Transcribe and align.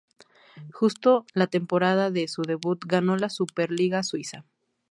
Justo 0.73 1.27
la 1.35 1.45
temporada 1.45 2.09
de 2.09 2.27
su 2.27 2.41
debut 2.41 2.79
ganó 2.87 3.17
la 3.17 3.29
Super 3.29 3.69
Liga 3.69 4.01
Suiza. 4.01 4.43